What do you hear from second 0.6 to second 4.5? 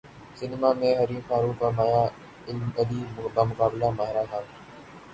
میں حریم فاروق اور مایا علی بمقابلہ ماہرہ خان